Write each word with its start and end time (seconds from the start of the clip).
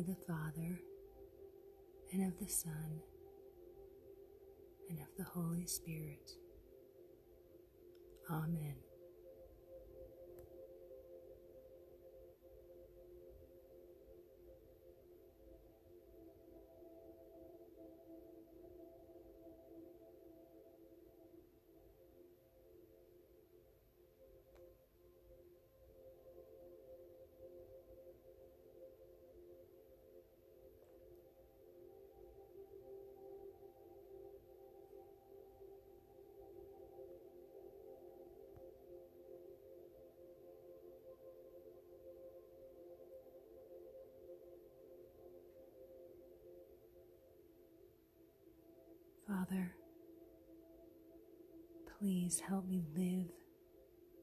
Of 0.00 0.06
the 0.06 0.16
Father, 0.26 0.80
and 2.10 2.32
of 2.32 2.38
the 2.40 2.50
Son, 2.50 3.00
and 4.88 4.98
of 4.98 5.08
the 5.18 5.24
Holy 5.24 5.66
Spirit. 5.66 6.30
Amen. 8.30 8.76
Father, 49.40 49.72
please 51.98 52.40
help 52.46 52.68
me 52.68 52.82
live 52.94 53.30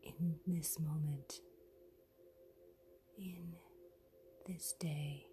in 0.04 0.36
this 0.46 0.78
moment, 0.80 1.42
in 3.18 3.56
this 4.46 4.76
day, 4.80 5.26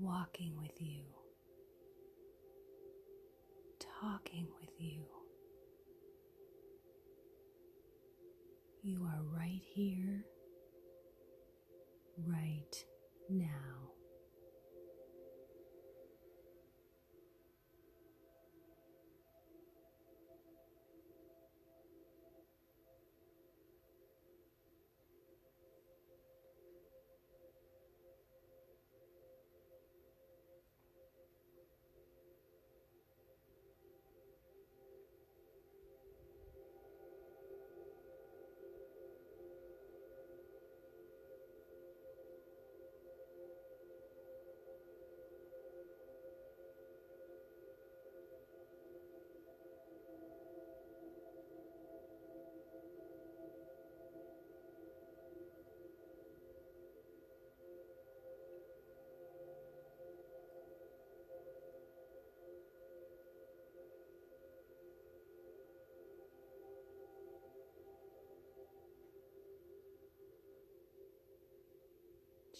walking 0.00 0.56
with 0.58 0.80
you, 0.80 1.04
talking 4.00 4.48
with 4.60 4.70
you. 4.80 5.04
You 8.82 9.04
are 9.04 9.22
right 9.32 9.62
here, 9.74 10.24
right 12.26 12.84
now. 13.30 13.75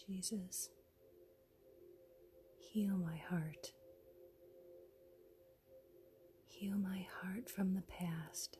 Jesus, 0.07 0.71
heal 2.59 2.97
my 2.97 3.17
heart. 3.29 3.73
Heal 6.47 6.77
my 6.77 7.07
heart 7.21 7.51
from 7.51 7.75
the 7.75 7.83
past, 7.83 8.59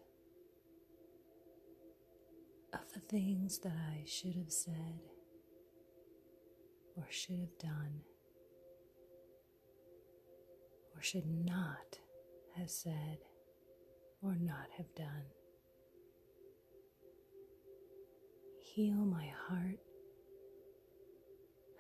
of 2.73 2.93
the 2.93 3.01
things 3.01 3.59
that 3.61 3.73
I 3.73 4.03
should 4.07 4.35
have 4.35 4.51
said 4.51 5.01
or 6.97 7.07
should 7.11 7.39
have 7.39 7.59
done 7.59 8.01
or 10.95 11.03
should 11.03 11.27
not 11.27 11.99
have 12.57 12.71
said 12.71 13.19
or 14.23 14.35
not 14.35 14.67
have 14.77 14.95
done. 14.95 15.27
Heal 18.63 18.97
my 18.97 19.31
heart 19.49 19.79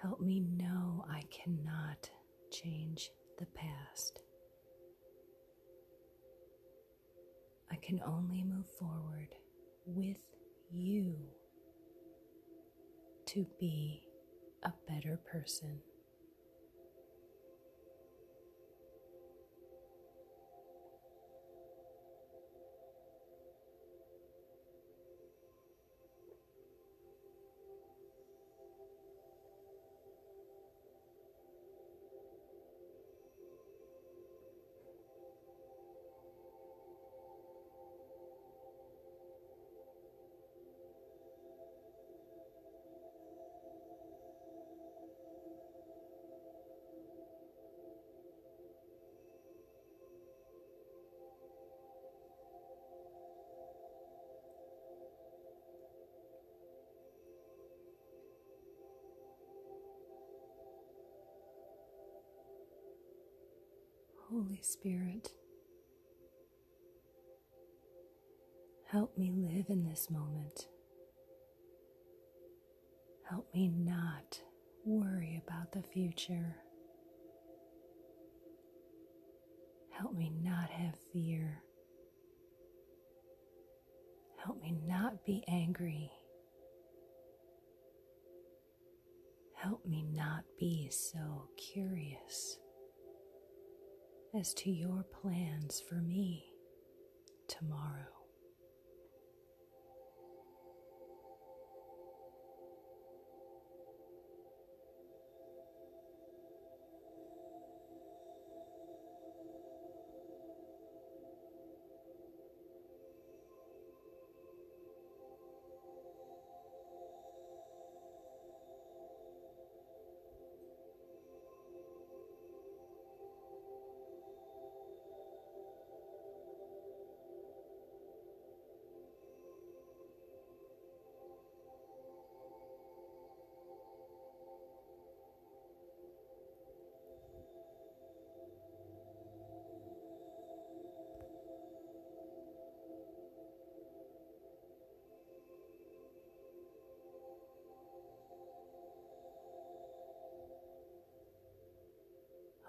Help 0.03 0.21
me 0.21 0.41
know 0.41 1.05
I 1.11 1.23
cannot 1.31 2.11
change 2.51 3.11
the 3.39 3.47
past. 3.47 4.21
I 7.71 7.77
can 7.77 8.01
only 8.07 8.43
move 8.43 8.69
forward 8.79 9.29
with 9.87 10.19
you 10.71 11.17
to 13.27 13.47
be 13.59 14.03
a 14.63 14.73
better 14.87 15.19
person. 15.31 15.81
Holy 64.31 64.59
Spirit, 64.61 65.31
help 68.91 69.17
me 69.17 69.31
live 69.33 69.67
in 69.69 69.85
this 69.85 70.11
moment. 70.11 70.67
Help 73.31 73.49
me 73.55 73.69
not 73.69 74.41
worry 74.85 75.41
about 75.47 75.71
the 75.71 75.83
future. 75.83 76.57
Help 79.93 80.13
me 80.13 80.33
not 80.43 80.71
have 80.71 80.97
fear. 81.13 81.63
Help 84.45 84.61
me 84.61 84.77
not 84.89 85.25
be 85.25 85.45
angry. 85.47 86.11
Help 89.55 89.87
me 89.87 90.05
not 90.13 90.43
be 90.59 90.89
so 90.91 91.49
curious 91.73 92.59
as 94.39 94.53
to 94.53 94.71
your 94.71 95.05
plans 95.05 95.83
for 95.89 95.97
me 95.97 96.45
tomorrow. 97.49 98.16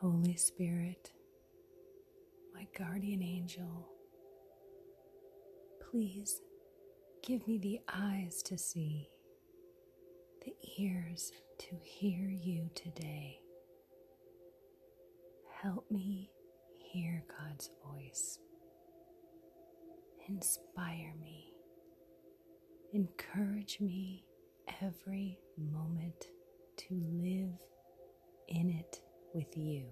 Holy 0.09 0.37
Spirit, 0.37 1.11
my 2.53 2.65
guardian 2.77 3.21
angel, 3.21 3.89
please 5.81 6.39
give 7.21 7.45
me 7.45 7.57
the 7.57 7.81
eyes 7.93 8.41
to 8.43 8.57
see, 8.57 9.09
the 10.45 10.53
ears 10.81 11.33
to 11.59 11.75
hear 11.83 12.29
you 12.29 12.69
today. 12.73 13.41
Help 15.61 15.91
me 15.91 16.29
hear 16.77 17.25
God's 17.37 17.69
voice. 17.85 18.39
Inspire 20.29 21.15
me. 21.21 21.51
Encourage 22.93 23.81
me 23.81 24.23
every 24.81 25.37
moment 25.57 26.27
to 26.77 26.93
live 26.93 27.59
in 28.47 28.69
it 28.69 29.01
with 29.37 29.55
you. 29.55 29.83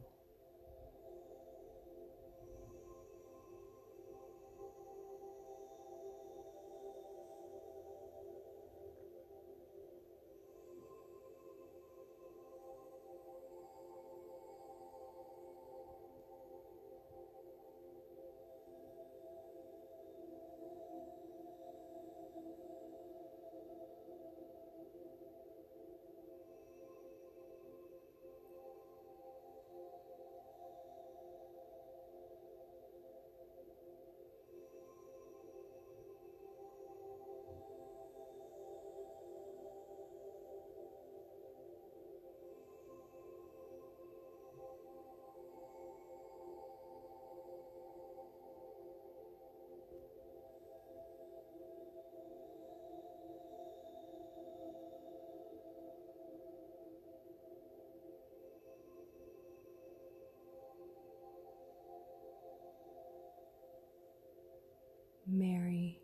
Mary, 65.28 66.00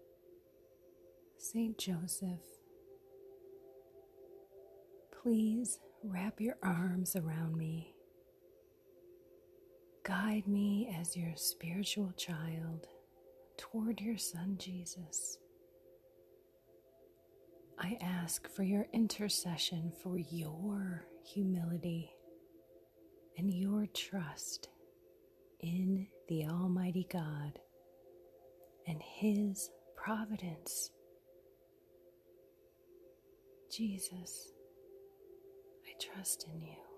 Saint 1.37 1.77
Joseph, 1.77 2.39
please 5.21 5.79
wrap 6.03 6.41
your 6.41 6.55
arms 6.63 7.15
around 7.15 7.55
me. 7.55 7.93
Guide 10.03 10.47
me 10.47 10.95
as 10.99 11.15
your 11.15 11.33
spiritual 11.35 12.11
child 12.17 12.87
toward 13.57 14.01
your 14.01 14.17
Son 14.17 14.55
Jesus. 14.57 15.37
I 17.79 17.97
ask 18.01 18.49
for 18.49 18.63
your 18.63 18.87
intercession 18.91 19.91
for 20.01 20.17
your 20.17 21.05
humility 21.23 22.11
and 23.37 23.53
your 23.53 23.85
trust 23.93 24.69
in 25.59 26.07
the 26.27 26.45
Almighty 26.47 27.07
God 27.11 27.59
and 28.87 29.01
His 29.01 29.69
providence. 29.95 30.91
Jesus, 33.71 34.51
I 35.85 35.91
trust 36.13 36.45
in 36.53 36.61
you. 36.61 36.90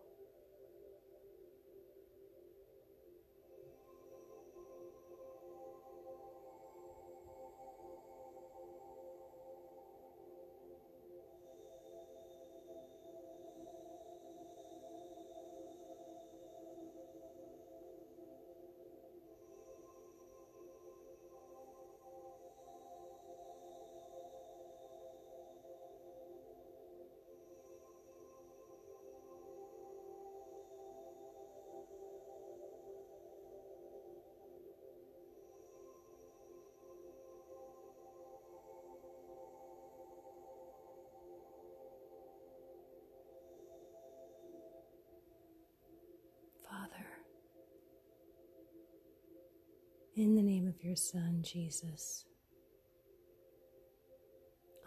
In 50.15 50.35
the 50.35 50.43
name 50.43 50.67
of 50.67 50.83
your 50.83 50.95
Son, 50.95 51.39
Jesus, 51.41 52.25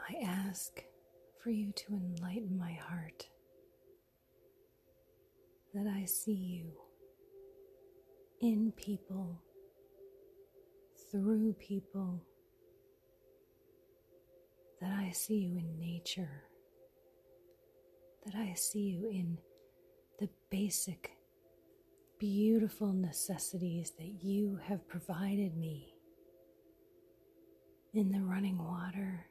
I 0.08 0.24
ask 0.24 0.84
for 1.42 1.50
you 1.50 1.72
to 1.72 1.94
enlighten 1.94 2.56
my 2.56 2.72
heart 2.74 3.26
that 5.74 5.88
I 5.88 6.04
see 6.04 6.62
you 6.62 6.72
in 8.40 8.72
people, 8.76 9.42
through 11.10 11.54
people, 11.58 12.22
that 14.80 14.92
I 14.92 15.10
see 15.10 15.38
you 15.38 15.58
in 15.58 15.76
nature, 15.80 16.44
that 18.24 18.36
I 18.36 18.54
see 18.54 18.80
you 19.00 19.08
in 19.10 19.38
the 20.20 20.28
basic 20.50 21.15
beautiful 22.18 22.92
necessities 22.92 23.92
that 23.98 24.22
you 24.22 24.58
have 24.64 24.88
provided 24.88 25.56
me 25.56 25.94
in 27.92 28.10
the 28.10 28.20
running 28.20 28.58
water. 28.58 29.26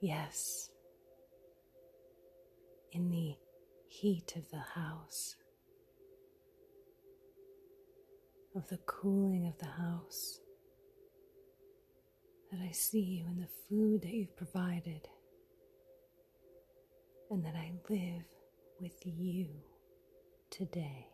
Yes, 0.00 0.70
in 2.92 3.10
the 3.10 3.36
heat 3.88 4.34
of 4.36 4.48
the 4.50 4.80
house, 4.80 5.36
of 8.54 8.68
the 8.68 8.78
cooling 8.86 9.46
of 9.46 9.58
the 9.58 9.66
house, 9.66 10.40
that 12.50 12.60
I 12.60 12.72
see 12.72 13.00
you 13.00 13.26
in 13.26 13.40
the 13.40 13.48
food 13.68 14.02
that 14.02 14.12
you've 14.12 14.36
provided, 14.36 15.08
and 17.30 17.44
that 17.44 17.54
I 17.54 17.72
live 17.88 18.24
with 18.80 18.96
you 19.04 19.48
today. 20.58 21.06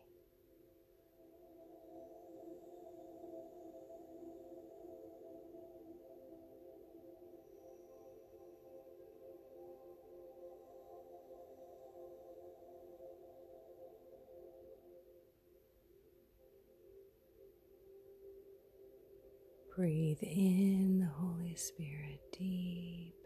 Breathe 19.75 20.17
in 20.23 21.01
the 21.01 21.05
Holy 21.05 21.53
Spirit 21.55 22.19
deep. 22.31 23.24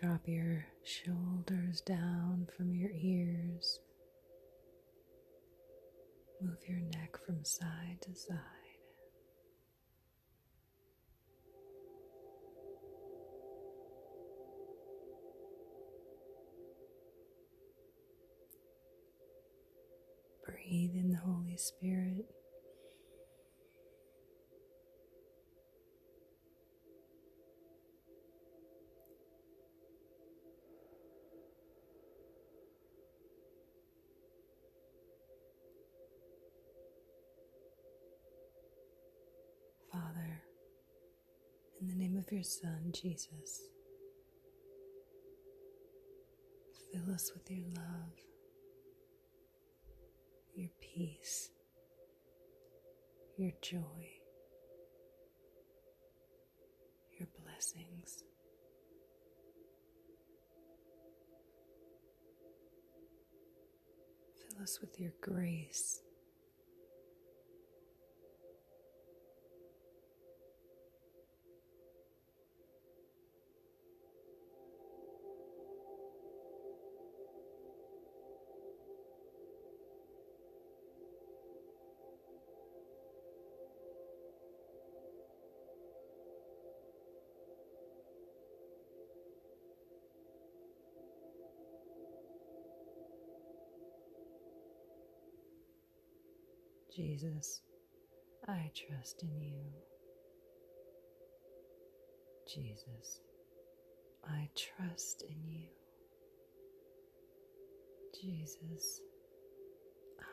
Drop 0.00 0.22
your 0.26 0.64
shoulders 0.82 1.82
down 1.82 2.48
from 2.56 2.74
your 2.74 2.90
ears. 2.90 3.80
Move 6.40 6.56
your 6.66 6.80
neck 6.80 7.18
from 7.26 7.44
side 7.44 7.98
to 8.00 8.14
side. 8.14 8.38
Breathe 20.46 20.94
in 20.94 21.10
the 21.10 21.18
Holy 21.18 21.58
Spirit. 21.58 22.24
Your 42.30 42.42
Son, 42.44 42.92
Jesus, 42.92 43.62
fill 46.92 47.14
us 47.14 47.32
with 47.34 47.50
your 47.50 47.66
love 47.76 48.12
your 50.60 50.70
peace, 50.80 51.50
your 53.38 53.52
joy, 53.62 53.80
your 57.18 57.28
blessings. 57.42 58.24
Fill 64.36 64.62
us 64.62 64.78
with 64.80 65.00
your 65.00 65.12
grace. 65.22 66.00
Jesus, 96.94 97.62
I 98.48 98.70
trust 98.74 99.22
in 99.22 99.40
you. 99.40 99.62
Jesus, 102.48 103.20
I 104.28 104.48
trust 104.56 105.22
in 105.28 105.36
you. 105.48 105.68
Jesus, 108.20 109.02
I 110.20 110.24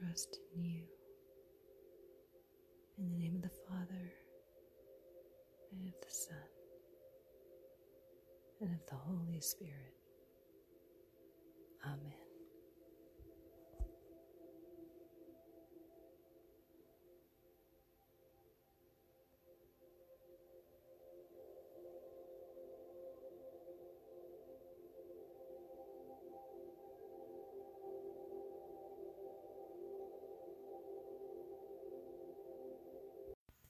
trust 0.00 0.38
in 0.56 0.64
you. 0.64 0.84
In 2.98 3.10
the 3.12 3.18
name 3.18 3.36
of 3.36 3.42
the 3.42 3.56
Father, 3.68 4.12
and 5.72 5.88
of 5.88 5.94
the 6.00 6.14
Son, 6.14 6.36
and 8.60 8.70
of 8.74 8.86
the 8.86 8.96
Holy 8.96 9.40
Spirit. 9.40 9.94
Amen. 11.86 12.21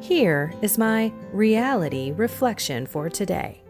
Here 0.00 0.52
is 0.62 0.78
my 0.78 1.12
reality 1.32 2.12
reflection 2.12 2.86
for 2.86 3.08
today. 3.08 3.65